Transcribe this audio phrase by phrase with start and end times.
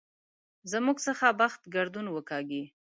[0.71, 2.63] زموږ څخه بخت ګردون وکاږي.